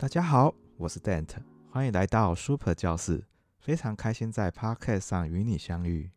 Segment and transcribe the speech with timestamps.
[0.00, 3.26] 大家好，我是 Dante，欢迎来到 Super 教室，
[3.58, 6.10] 非常开心在 Podcast 上与你相遇。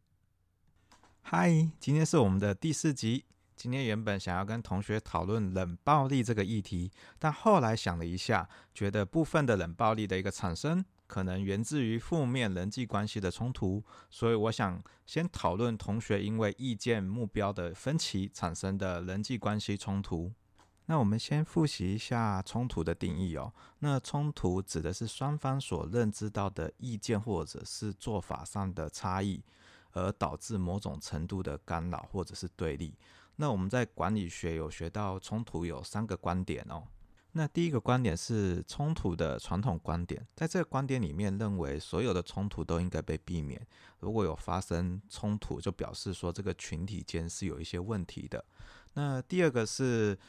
[1.20, 3.26] 嗨，今天是我们的第四集。
[3.58, 20.32] 今天原本想要跟同学讨论冷暴力这个议题，但后来想了一下，觉得部分的冷暴力的一个产生，可能源自于负面人际关系的冲突，所以我想先讨论同学因为意见目标的分歧产生的人际关系冲突。
[20.86, 23.54] 那我们先复习一下冲突的定义哦。
[23.80, 29.42] 那冲突指的是双方所认知到的意见或者是做法上的差异，
[29.94, 32.94] 而导致某种程度的干扰或者是对立。
[33.38, 36.84] 那我们在管理学有学到冲突有三个观点哦。
[37.32, 43.66] 那第一个观点是冲突的传统观点，在这个观点里面认为所有的冲突都应该被避免。
[44.00, 48.44] 如果有发生冲突，就表示说这个群体间是有一些问题的。
[48.96, 50.20] 那第二个是。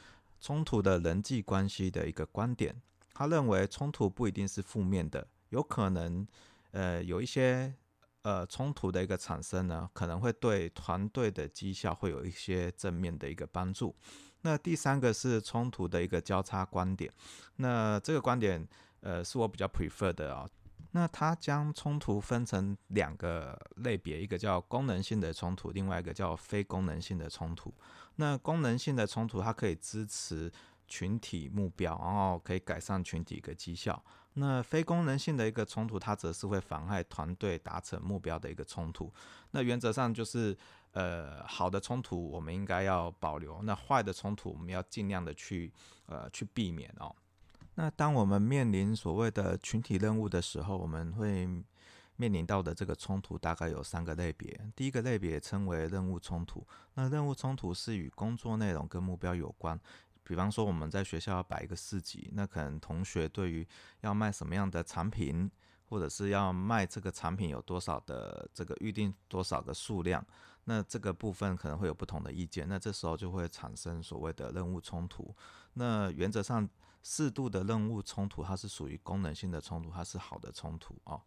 [0.45, 2.79] 冲突的人际关系的一个观点，
[3.15, 6.29] 他认为冲突不一定是负面的，有可能，
[6.73, 7.73] 呃，有一些
[8.21, 13.97] 呃冲突的一个产生呢，可能会对团队的绩效会有一些正面的一个帮助。
[14.43, 17.11] 那第三个是冲突的一个交叉观点，
[17.57, 18.69] 那这个观点
[19.01, 20.47] 呃是我比较 prefer 的啊、
[20.91, 27.73] 那他将冲突分成两个类别，一个叫功能性的冲突，另外一个叫非功能性的冲突。
[28.17, 30.51] 那功能性的冲突，它可以支持
[30.87, 34.03] 群体目标，然后可以改善群体一个绩效。
[34.35, 39.13] 那非功能性的一个冲突，它则是会妨害团队达成目标的一个冲突。
[39.53, 40.57] 那原则上就是，
[40.91, 45.73] 呃，好的冲突我们应该要保留，那坏的冲突我们要尽量的去，
[46.07, 47.15] 呃，去避免哦。
[47.77, 51.49] 那当我们面临所谓的群体任务的时候，我们会
[52.17, 54.59] 面临到的这个冲突大概有三个类别。
[54.77, 56.67] 第一个类别称为任务冲突。
[56.95, 59.79] 那任务冲突是与工作内容跟目标有关。
[60.23, 63.67] 比方说我们在学校要摆一个市集，那可能同学对于
[64.01, 65.51] 要卖什么样的产品，
[65.87, 70.25] 或者是要卖这个产品有多少的这个预定多少个数量，
[70.65, 72.67] 那这个部分可能会有不同的意见。
[72.67, 75.35] 那这时候就会产生所谓的任务冲突。
[75.75, 76.67] 那原则上
[77.03, 81.21] 适度的任务冲突，它是属于功能性的冲突，它是好的冲突哦。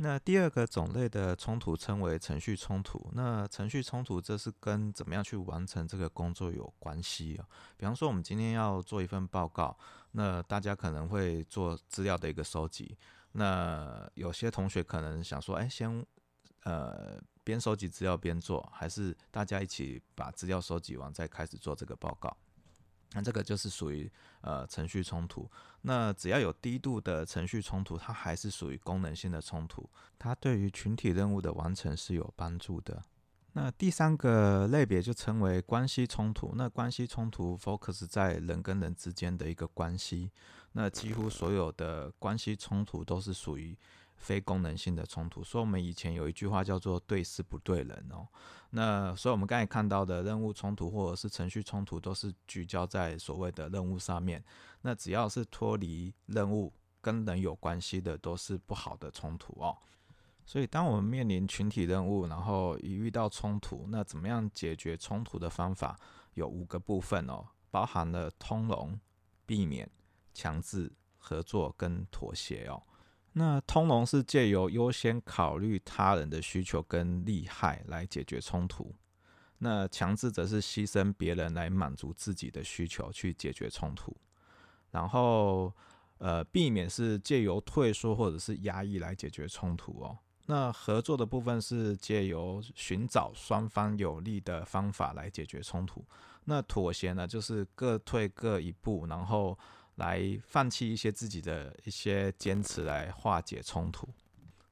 [0.00, 3.10] 那第二个种类的冲突称为程序冲突。
[3.14, 7.44] 那程序冲突这是跟怎么样去完成这个工作有关系哦。
[7.76, 9.76] 比方说，我们今天要做一份报告，
[10.12, 12.96] 那大家可能会做资料的一个收集。
[13.32, 16.06] 那有些同学可能想说，哎，先
[16.62, 22.36] 呃边收集资料边做，还是大家一起把资料收集完再开始做这个报告？
[23.12, 24.10] 那这个就是属于
[24.40, 25.50] 呃程序冲突。
[25.82, 29.88] 那只要有低度的程序冲突，它还是属于功能性的冲突，
[30.18, 33.02] 它对于群体任务的完成是有帮助的。
[33.52, 36.52] 那第三个类别就称为关系冲突。
[36.54, 40.30] 那关系冲突 focus 在人跟人之间的一个关系。
[40.72, 43.76] 那几乎所有的关系冲突都是属于。
[44.18, 48.28] 非功能性的冲突，所以我们以前有一句话叫做“对事不对人”哦。
[48.70, 54.44] 那所以我们刚才看到的任务冲突或者是程序冲突，都是聚焦在所谓的任务上面。
[54.82, 59.76] 那只要是脱离任务跟人有关系的，都是不好的冲突哦。
[60.44, 65.98] 所以当我们面临群体任务，然后一遇到冲突，那怎么样解决冲突的方法
[66.34, 68.98] 有五个部分哦，包含了通融、
[69.46, 69.88] 避免、
[70.34, 72.82] 强制、合作跟妥协哦。
[73.34, 78.92] 那通融是借由优先考虑他人的需求跟利害来解决冲突，
[79.58, 84.16] 那强制则是牺牲别人来满足自己的需求去解决冲突，
[84.90, 85.72] 然后
[86.16, 90.18] 呃避免是借由退缩或者是压抑来解决冲突哦。
[90.46, 96.04] 那合作的部分是借由寻找双方有利的方法来解决冲突，
[96.44, 99.56] 那妥协呢就是各退各一步，然后。
[99.98, 104.08] 来放弃一些自己的一些坚持来化解冲突。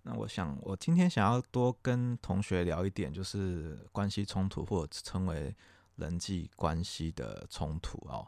[0.02, 5.54] 那我想，我今天想要多跟同学聊一点，就是关系冲突或者称为
[5.96, 8.26] 人际关系的冲突哦。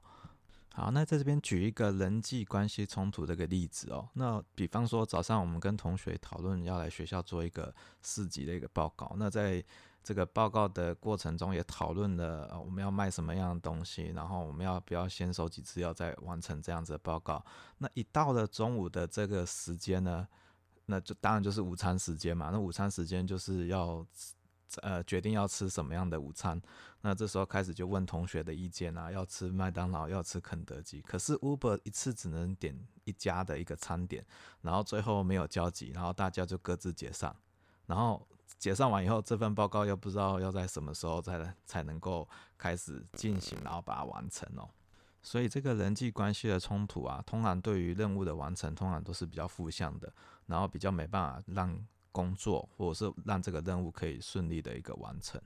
[0.74, 4.08] 好，那在这边举一个人际关系冲突这个例子哦。
[4.14, 9.62] 那比方说，早上我们跟同学讨论要来学校做一个四级的一个报告，那在
[10.08, 17.44] 这个报告的过程中也讨论了我们要卖什么样的东西，然后我们要不要先收集资料再完成这样子的报告。
[17.76, 20.26] 那一到了中午的这个时间呢，
[20.86, 22.48] 那就当然就是午餐时间嘛。
[22.50, 24.02] 那午餐时间就是要
[24.80, 26.58] 呃决定要吃什么样的午餐。
[27.02, 31.02] 那这时候开始就问同学的意见啊，要吃麦当劳，要吃肯德基。
[31.02, 34.24] 可是 Uber 一次只能点一家的一个餐点，
[34.62, 37.36] 然后最后没有交集，然后大家就各自解散，
[37.84, 38.26] 然后。
[38.58, 44.68] 解散完以后，这份报告又不知道要在什么时候才才能够开始进行，然后把它完成哦。
[45.22, 50.10] 所以这个人际关系的冲突啊，通常对于任务的完成，通常都是比较负向的，
[50.46, 51.78] 然后比较没办法让
[52.12, 55.40] 工作或者是让这个任务可以顺利的一个完成。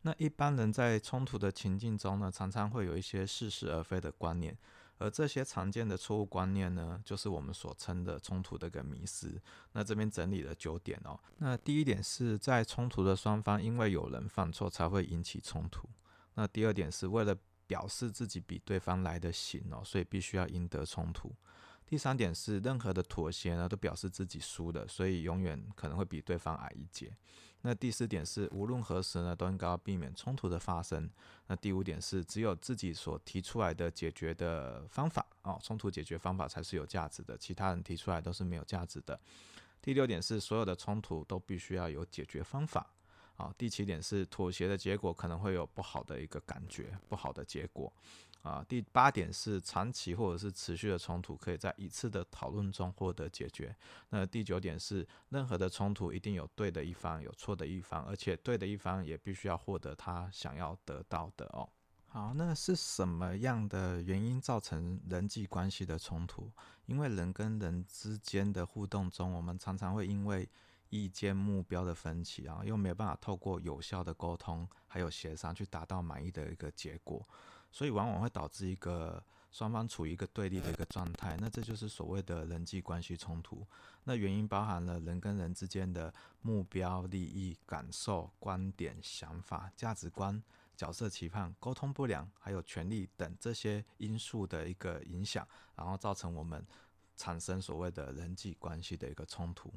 [0.00, 4.56] 那一般人在冲突的情境中呢，常常会有一些似是而非的观念。
[5.02, 9.40] 而这些常见的错误观念呢，就是我们所称的冲突的一个迷思。
[9.72, 11.18] 那这边整理了九点哦。
[11.38, 15.88] 那第一点是在冲突的双方，因为有人犯错才会引起冲突。
[16.34, 21.34] 那第二点是为了表示自己比对方来得行哦，所以必须要赢得冲突。
[21.84, 27.14] 第三点是任何的妥协呢，都表示自己输了，所以永远可能会比对方矮一截。
[27.64, 31.08] 那第四点是，无论何时呢，都应该要避免冲突的发生。
[31.46, 39.18] 那第五点是，只有自己所提出来的解决的方法哦，冲突解决方法才是有价值的，其他人提出来都是没有价值的。
[39.80, 42.90] 第六点是，所有的冲突都必须要有解决方法。
[43.36, 47.92] 啊，第七点是，妥协的结果可能会有不好的一个感觉，不好的结果。
[48.42, 53.74] 啊，第八点是长期或者是持续的冲突，可以在一次的讨论中获得解决。
[54.10, 61.68] 那第九点是，任何的冲突一定有对的一方，有错的一方，而且对的一方也必须要获得他想要得到的哦。
[62.08, 66.50] 好，那是什么样的原因造成人际关系的冲突？
[66.86, 70.46] 因为人跟人之间的互动中，我们常常会因为
[70.90, 77.26] 意见目标的分歧啊，又没有办法透过有效的沟通还有协商去达到满意的一个结果。
[77.72, 79.20] 所以往往会导致一个
[79.50, 83.66] 双方处于一个对立的一个状态，那这就是所谓的人际关系冲突。
[84.04, 90.42] 那原因包含了人跟人之间的目标、利益、感受、观点、想法、价值观、
[90.76, 96.64] 角色期盼、沟通不良，还有权力等这些因素的一个影响，然后造成我们
[97.16, 99.72] 产生所谓的人际关系的一个冲突。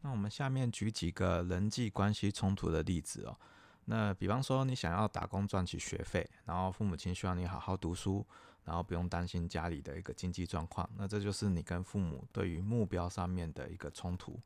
[0.00, 3.38] 那我们下面举几个人际关系冲突的例子哦。
[3.86, 8.24] 那比方说，你想要打工赚取学费，然后父母亲希望你好好读书，
[8.64, 14.38] 然后不用担心家里的一个经济状况，那这就是你跟父母对于目标上面的一个冲突。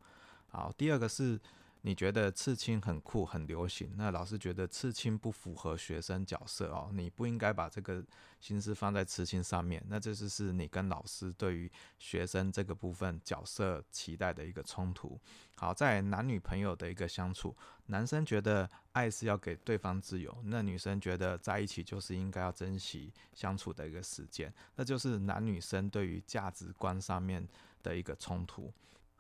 [0.49, 1.41] 好，第二个是。
[1.89, 8.05] 你觉得刺青很酷很流行，那老师觉得刺青不符合学生角色哦，你不应该把这个
[8.41, 9.83] 心思放在刺青上面。
[9.89, 15.19] 那这就是你跟老师对于学生这个部分角色期待的一个冲突。
[15.57, 17.57] 好，在男女朋友的一个相处，
[17.87, 27.49] 男生觉得爱是要给对方自由，那女生觉得在一起就是应该要珍惜相处的一个时间，那就是男女生对于价值观上面
[27.83, 28.71] 的一个冲突。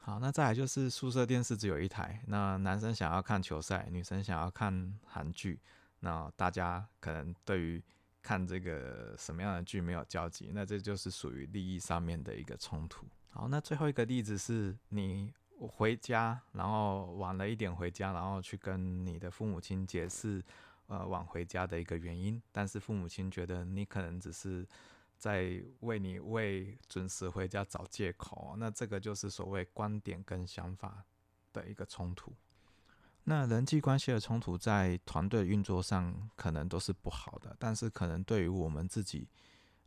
[0.00, 5.60] 好，那再来就是宿舍电视只有一台，那男生想要看球赛，女生想要看韩剧，
[6.00, 7.82] 那大家可能对于
[8.22, 13.06] 看这个什么样的剧没有交集，那这就是属于利益上面的一个冲突。
[13.30, 20.42] 好，那最后一个例子是你回家，然后晚了一点回家，然后去跟你的父母亲解释，
[20.86, 24.66] 呃，晚回家的一个原因，但是父母亲觉得你可能只是。
[25.18, 31.04] 在为你为准时回家找借口，那这个就是所谓观点跟想法
[31.52, 32.32] 的一个冲突。
[33.24, 39.28] 那人际关系的冲突在团队运作上可能都是不好的，但是可能对于我们自己，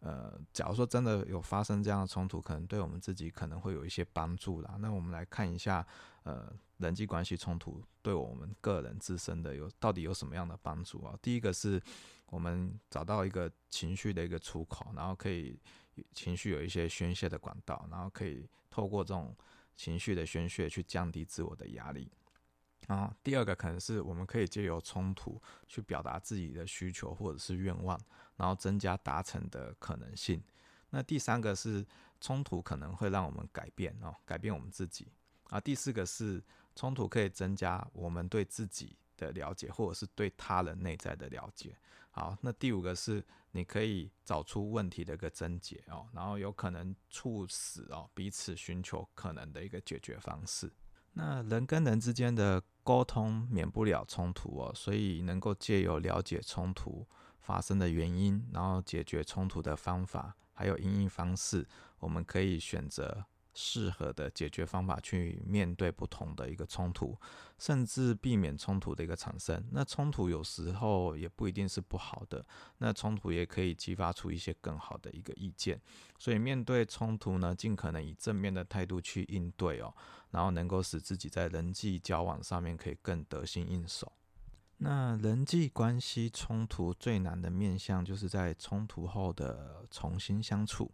[0.02, 4.76] 呃，假如说真的有发生这样的冲突，可能对我们自己可能会有一些帮助啦。
[4.80, 5.88] 那我们来看一下，
[6.24, 11.18] 呃，人际关系冲突对我们个人自身的有到底有什么样的帮助啊？
[11.22, 11.82] 第一个是。
[12.32, 15.60] 我们找到一个情绪的一个出口，然后可以
[16.14, 19.36] 情绪有一些宣泄的管道，然后可以透过这种
[19.76, 22.10] 情绪的宣泄去降低自我的压力。
[22.88, 28.00] 然后，第二个可能是我们可以借由冲突去表达自己的需求或者是愿望，
[28.38, 30.42] 然后增加达成的可能性。
[30.90, 31.86] 那第三个是
[32.20, 35.08] 冲突可能会让我们改变哦，改变我们自己。
[35.50, 36.42] 啊，第四个是
[36.76, 41.78] 冲突可以增加我们对自己的了解，或者是对他人内在的了解。
[42.12, 50.72] 好，那第五个是你可以找出问题的一个症结哦，然后有可能促使哦彼此寻求可能的一个解决方式。
[51.14, 57.08] 那人跟人之间的沟通免不了冲突哦，所以能够借由了解冲突
[57.40, 61.68] 发生的原因，然后解决冲突的方法，还有应应方式，
[62.00, 63.26] 我们可以选择。
[63.54, 67.18] 适合的解决方法去面对不同的一个冲突，
[67.58, 69.64] 甚至避免冲突的一个产生。
[69.72, 72.46] 那冲突有时候也不一定是不好的，
[72.78, 75.80] 那冲突也可以激发出一些更好的一个意见。
[76.18, 79.94] 所以面对冲突呢，尽可能以正面的态度去应对哦，
[80.30, 84.12] 然后能够使自己在人际交往上面可以更得心应手。
[84.84, 90.92] 那人际关系冲突最难的面向，就是在冲突后的重新相处。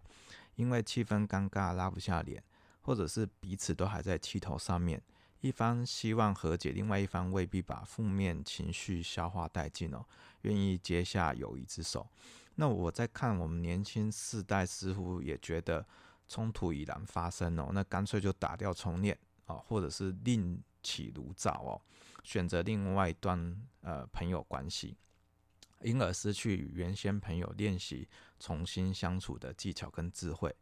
[0.57, 2.43] 因为气氛尴尬，拉不下脸，
[2.81, 5.01] 或者是彼此都还在气头上面，
[5.39, 10.03] 一方希望和解，另外一方未必把负面情绪消化殆尽哦，
[10.41, 12.05] 愿意接下友谊之手。
[12.55, 15.85] 那我在看我们年轻世代似乎也觉得
[16.27, 21.81] 冲突已然发生哦，那干脆就打掉重练啊，或者是另起炉灶哦，
[22.23, 24.97] 选择另外一段呃朋友关系，
[25.81, 28.07] 因而失去原先朋友练习
[28.39, 30.55] 重新相处的技巧跟智慧。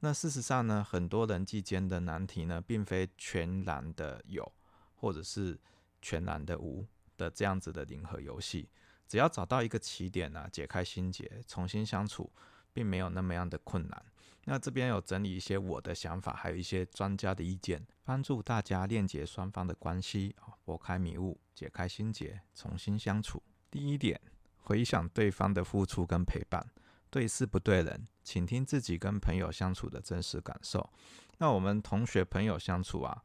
[0.00, 4.52] 那事实上呢，很多人际间的难题呢，并非全然的有，
[4.94, 5.58] 或者是
[6.00, 8.68] 全然的无的这样子的零和游戏。
[9.08, 12.30] 只要找到一个起点呢、啊，解开心结，重新相处，
[12.72, 14.04] 并没有那么样的困难。
[14.44, 23.42] 那这边有整理一些我的想法，还有一些专家的意见，帮助大家链接双方的关系，拨开迷雾，解开心结，重新相处。
[23.70, 24.20] 第一点，
[24.68, 26.62] 回想对方的付出跟陪伴。
[27.10, 30.90] 对事不对人，请听自己跟朋友相处的真实感受。
[31.38, 33.22] 那我们同学朋友相处啊，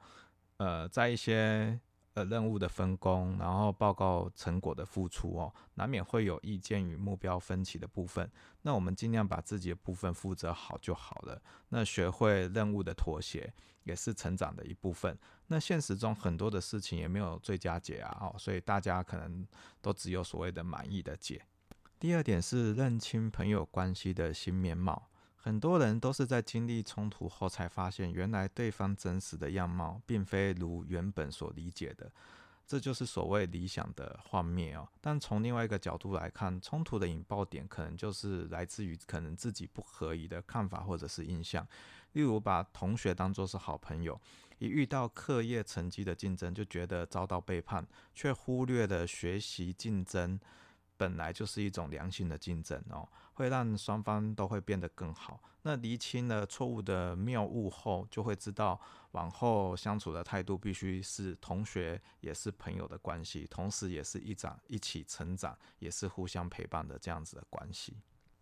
[0.56, 1.78] 呃，在一些
[2.14, 8.30] 呃任务的分工，然后报告成果的付出哦，难免会有意见与目标分歧的部分。
[8.62, 11.42] 那我们尽量把自己的部分负责好就好了。
[11.70, 13.54] 那学会任务的妥协，
[13.84, 15.18] 也是成长的一部分。
[15.48, 19.46] 那现实中很多的事情也没有最佳解啊，哦，所以大家可能
[19.82, 21.46] 都只有所谓的满意的解。
[22.00, 25.10] 第二点是认清朋友关系的新面貌。
[25.44, 32.10] 很多人都是在经历冲突后才发现，原来对方真实的样貌并非如原本所理解的。
[32.66, 34.88] 这就是所谓理想的幻灭哦。
[35.02, 41.68] 但从另外一个角度来看，冲突的引爆点可能就是来自于可能自己不合宜的看法或者是印象。
[42.14, 44.18] 例如，把同学当作是好朋友，
[44.60, 50.40] 一遇到课业成绩的竞争，就觉得遭到背叛，却忽略了学习竞争。
[51.04, 55.38] 本来就是一种良性的竞争哦，会让双方都会变得更好。
[55.64, 58.80] 那厘清了错误的谬误后，就会知道
[59.12, 67.98] 往后相处的态度必须是同学也是朋友的关系，同时也是一长一起成长，也是互相陪伴的这样子的关系。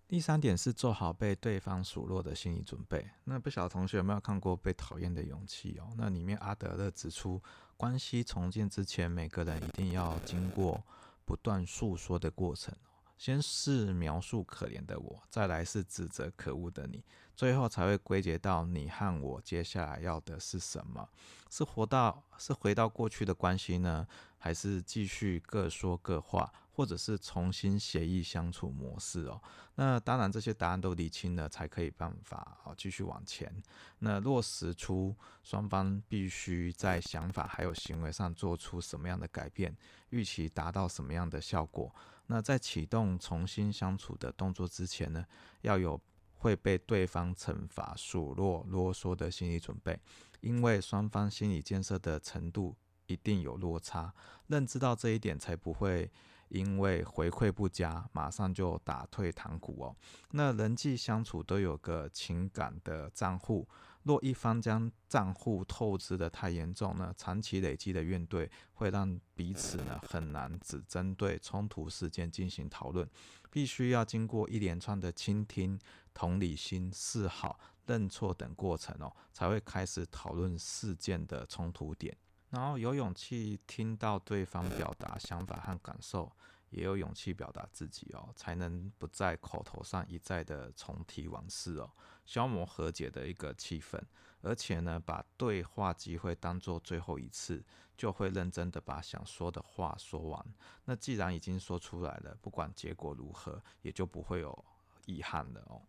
[0.08, 3.10] 第三点是做好被对方数落的心理准备。
[3.24, 5.88] 那不晓得同学有没有看过《被讨厌的勇气》哦？
[5.98, 7.42] 那里面阿德勒指出，
[7.76, 10.84] 关系重建之前，每个人一定要经过。
[11.32, 12.76] 不断诉说的过程，
[13.18, 17.06] 先是描述可怜的我，再来是指责可恶的你，
[17.38, 21.08] 最后才会归结到你和我接下来要的是什么？
[21.50, 24.06] 是活到是回到过去的关系呢，
[24.38, 26.52] 还是继续各说各话？
[26.82, 29.40] 或者是重新协议相处模式哦，
[29.76, 33.54] 那当然这些答案都理清了，才可以办法哦继续往前。
[34.00, 39.78] 那落实出双方必须在想法还有行为上做出什么样的改变，
[40.10, 41.94] 预期达到什么样的效果。
[42.26, 45.24] 那在启动重新相处的动作之前呢，
[45.62, 46.02] 要有
[46.34, 50.00] 会被对方惩罚、数落、啰嗦的心理准备，
[50.40, 54.12] 因为双方心理建设的程度一定有落差，
[54.48, 56.10] 认知到这一点才不会。
[56.52, 59.96] 因为回馈不佳，马上就打退堂鼓哦。
[60.32, 63.68] 那人际相处都有个情感的账户，
[64.04, 73.10] 若一方将账户透支的太严重呢，长期累积的怨怼会让彼此呢很难只针对冲突事件进行讨论，
[73.50, 75.80] 必须要经过一连串的倾听、
[76.14, 82.16] 同理心、示好、认错等过程哦，才会开始讨论事件的冲突点。
[82.52, 86.32] 然后有勇气听到对方表达想法和感受，
[86.70, 91.90] 也有勇气表达自己哦，才能不在口头上一再的重提往事哦，
[92.26, 94.00] 消磨和解的一个气氛。
[94.42, 97.64] 而且呢，把对话机会当做最后一次，
[97.96, 100.46] 就会认真的把想说的话说完。
[100.84, 104.66] 那既然已经说出来了，不管结果如何，也就不会有
[105.06, 105.82] 遗憾了哦。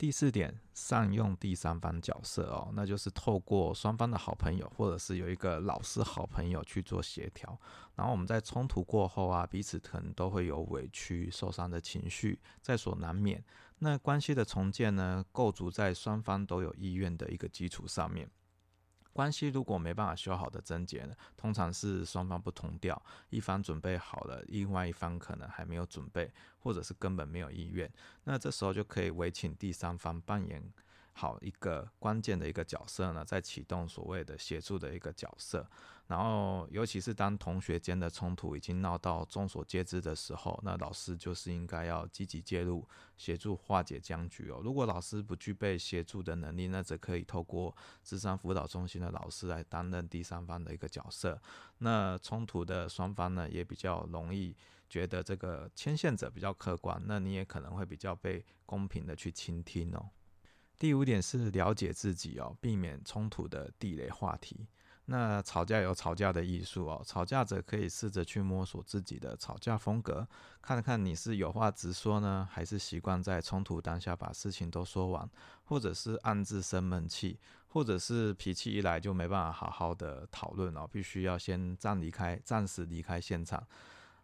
[0.00, 7.60] 第四点，善用第三方角色哦，那就是透过双方的好朋友，或者是有一个老师好朋友去做协调。
[7.96, 13.44] 然后我们在冲突过后啊，彼此可能都会有委屈、受伤的情绪，在所难免。
[13.80, 18.26] 那关系的重建呢，构筑在双方都有意愿的一个基础上面。
[19.12, 27.90] 关系如果没办法修好的症结呢，通常是双方不同调，一方准备好了，另外一方可能还没有准备，或者是根本没有意愿。
[28.24, 30.62] 那这时候就可以委请第三方扮演
[31.12, 35.68] 好一个关键的一个角色呢，在启动所谓的协助的一个角色。
[36.06, 42.84] 然后，尤其是当同学间的冲突已经闹到众所皆知的时候，那老师就是应该要积极介入，
[43.16, 44.60] 协助化解僵局哦。
[44.60, 51.40] 如果老师不具备协助的能力，那则可以透过智商辅导中心的老师来担任第三方的一个角色。
[51.78, 54.56] 那冲突的双方呢，也比较容易
[54.88, 60.10] 觉得这个牵线者比较客观，那你也可能会比较被公平的去倾听哦。
[60.80, 64.66] 第五点是了解自己哦，避免冲突的地雷话题。
[65.04, 70.26] 那吵架有吵架的艺术哦，吵架者可以试着去摸索自己的吵架风格，
[70.62, 75.28] 看看你是有话直说呢，还是习惯在冲突当下把事情都说完，
[75.64, 83.62] 或者是暗自生闷气，或者是脾气一来就没办法好好的讨论哦，必须要先暂离开，暂时离开现场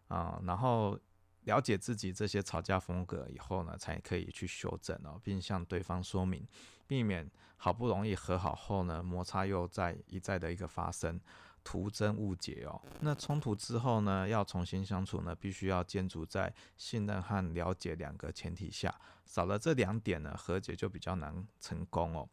[0.08, 0.98] 啊，然后
[1.46, 6.46] 了解自己这些吵架风格以后呢，才可以去修正哦，并向对方说明。
[6.86, 11.20] 避免好不容易和好后呢，摩擦又再一再的一个发生，
[11.64, 12.80] 徒增误解哦。
[13.00, 22.28] 那冲突之后呢，要重新相处呢，必须要建筑在信任和了解两个前提下，少了这两点呢，和解就比较难成功哦。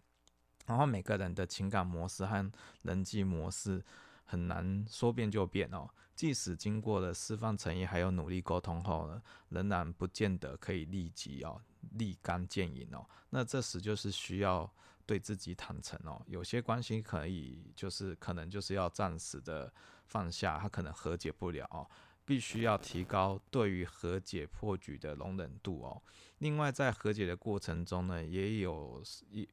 [0.65, 2.51] 然后每个人的情感模式和
[2.84, 3.84] 人际模式
[4.24, 5.89] 很难说变就变哦。
[6.15, 11.62] 即使经过了释放诚意还有努力沟通后呢，仍然不见得可以立即哦。
[11.98, 14.72] 立竿见影哦，那这时就是需要
[15.06, 16.22] 对自己坦诚哦。
[16.27, 19.72] 有些关系可以就是可能就是要暂时的
[20.06, 21.86] 放下，他可能和解不了哦，
[22.25, 26.01] 必须要提高对于和解破局的容忍度哦。
[26.39, 29.01] 另外，在和解的过程中呢，也有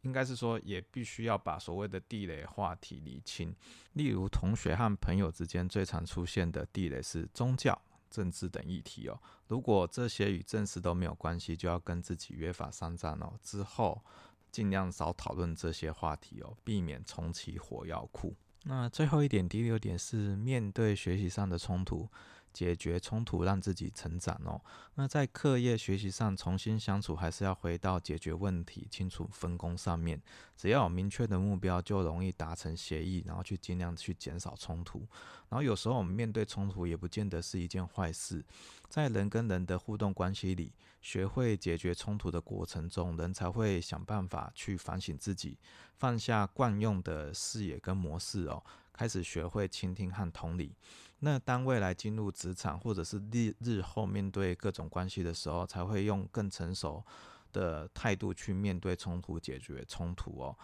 [0.02, 3.54] 应该是说也必须要把所谓的地雷话题理清。
[3.92, 7.80] 例如，同学和朋友之间最常出现的地雷是宗教。
[8.10, 13.38] 政治等议题哦，如果这些与正事都没有关系，就要跟自己约法三章哦。
[13.40, 14.02] 之后
[14.50, 18.34] 尽量少讨论这些话题哦，避免重启火药库。
[18.64, 22.08] 那最后一点，第六点是面对学习上的冲突。
[22.52, 24.60] 解决冲突，让自己成长哦。
[24.94, 30.20] 那在课业学习上重新相处，还是要回到解决问题、清楚分工上面。
[30.56, 35.06] 只要有明确的目标，就容易达成协议，然后去尽量去减少冲突。
[35.48, 38.44] 然后有时候我们面对冲突，也不见得是一件坏事。
[38.88, 45.56] 在人跟人的互动关系里，学会解决冲突的过程中，人才会想办法去反省自己，
[45.96, 48.62] 放下惯用的视野跟模式哦。
[49.00, 50.76] 开始学会倾听和同理，
[51.20, 57.02] 那当未来进入职场或者是日日后面对各种关系的时候，才会用更成熟
[57.50, 60.54] 的态度去面对冲突、解决冲突哦。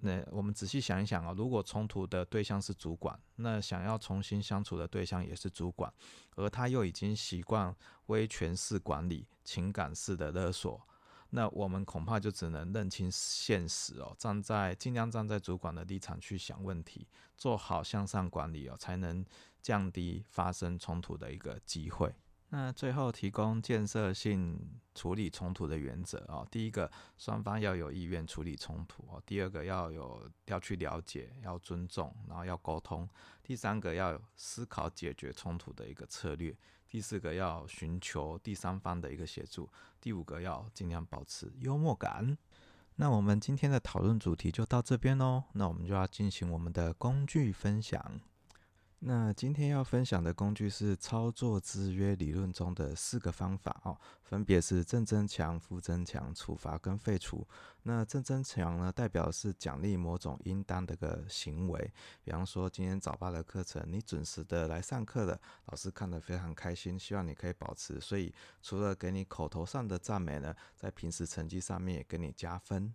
[0.00, 5.90] 那我们仔细想一想啊，如果冲突的对象是主管，那想要重新相处的对象也是主管，
[6.36, 7.74] 而他又已经习惯
[8.08, 10.86] 威权式管理、情感式的勒索。
[11.36, 19.24] 那我们恐怕就只能认清现实哦，站在尽量站在主管的立场去想问题，做好向上管理哦，才能
[19.60, 22.14] 降低发生冲突的一个机会。
[22.50, 33.08] 那最后提供建设性处理冲突的原则哦，第一个，双方要有意愿处理冲突哦；第二个，要有要去了解，要尊重，然后要沟通；
[33.42, 36.54] 第三个，要有思考解决冲突的一个策略；
[36.94, 39.68] 第四个，要寻求第三方的一个协助；
[40.00, 42.38] 第五个，要尽量保持幽默感。
[42.94, 48.20] 那我们今天的讨论主题就到这边喽，那我们就要进行我们的工具分享。
[49.06, 57.46] 那今天要分享的工具是操作制约理论中的四个方法哦，分别是正增强、负增强、处罚跟废除。
[57.82, 61.92] 那正增强呢，代表是奖励某种应当的个行为，
[62.24, 68.00] 比方说今天早八的课程，你准时的来上课了，老师看得非常开心，希望你可以保持。
[68.00, 72.94] 所以除了给你口头上的赞美呢，在平时成绩上面也给你加分。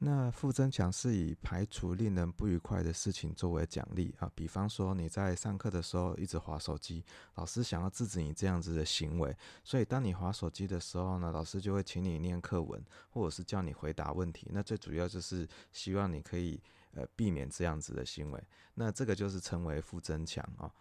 [0.00, 12.80] 那负增强是以排除令人不愉快的事情作为奖励啊，比方说你在上课的时候一直划手机，老师想要制止你这样子的行为，所以当你划手机的时候呢，老师就会请你念课文，
[13.10, 14.46] 或者是叫你回答问题。
[14.52, 18.40] 那最主要就是希望你可以呃避免这样子的行为，
[18.74, 20.72] 那这个就是称为负增强啊。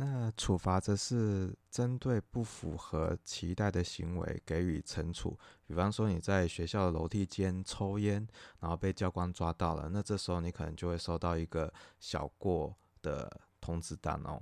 [0.00, 8.24] 那处罚则是针对不符合期待的行为给予惩处，比方说你在学校的楼梯间抽烟，
[8.60, 14.40] 然后被教官抓到了，那这时候你可能就会收到一个小过的通知单哦。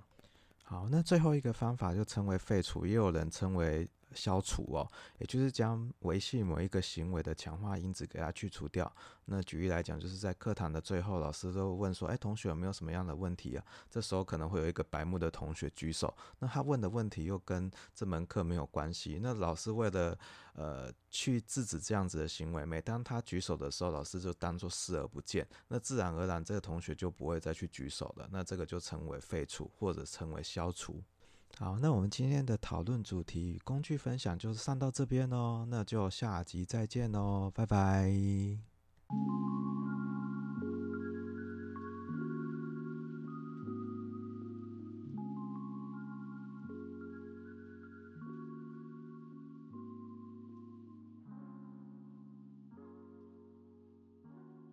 [0.62, 3.88] 好，那最后一个方法就称为废除，也有人称为。
[4.14, 4.88] 消除哦，
[5.18, 8.90] 也就是将维系某一个行为的强化因子给它去除掉。
[9.24, 19.18] 那举例来讲，就是在课堂的最后，老师都问说：“哎，同学有没有什么样的问题啊？”这时候可能会有一个白目的同学举手，那他问的问题又跟这门课没有关系。
[19.20, 20.16] 那老师为了
[20.54, 25.46] 呃去制止这样子的行为，每当他举手的时候，老师就当做视而不见。
[25.66, 28.28] 那自然而然，这个同学就不会再去举手了。
[28.30, 31.02] 那这个就称为废除，或者称为消除。
[31.58, 38.10] 好，那我们今天的讨论主题工具分享就是上到这边哦，那就下集再见哦，拜拜。